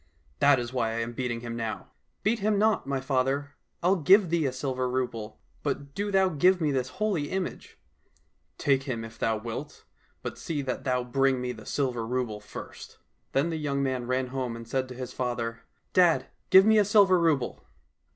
That 0.39 0.57
is 0.59 0.73
why 0.73 0.93
I 0.95 1.01
am 1.01 1.13
beating 1.13 1.41
him 1.41 1.55
now." 1.55 1.91
—''Beat 2.23 2.39
him 2.39 2.57
not, 2.57 2.87
my 2.87 2.99
father! 2.99 3.51
I'll 3.83 3.97
give 3.97 4.31
thee 4.31 4.47
a 4.47 4.51
silver 4.51 4.89
rouble, 4.89 5.39
but 5.61 5.93
do 5.93 6.09
thou 6.09 6.27
give 6.29 6.59
me 6.59 6.71
this 6.71 6.87
holy 6.97 7.29
image!"—" 7.29 7.77
Take 8.57 8.81
him 8.89 9.03
if 9.05 9.19
thou 9.19 9.37
wilt, 9.37 9.85
but 10.23 10.39
see 10.39 10.63
that 10.63 10.85
thou 10.85 11.03
bring 11.03 11.39
me 11.39 11.51
the 11.51 11.67
silver 11.67 12.03
rouble 12.03 12.39
first." 12.39 12.97
Then 13.33 13.51
the 13.51 13.57
young 13.57 13.83
man 13.83 14.07
ran 14.07 14.29
home 14.29 14.55
and 14.55 14.67
said 14.67 14.87
to 14.89 14.95
his 14.95 15.13
father," 15.13 15.59
Dad, 15.93 16.25
give 16.49 16.65
me 16.65 16.79
a 16.79 16.83
silver 16.85 17.19
rouble 17.19 17.63